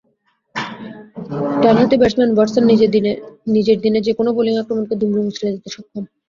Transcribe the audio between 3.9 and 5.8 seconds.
যেকোনো বোলিং আক্রমণকে দুমড়ে-মুচড়ে দিতে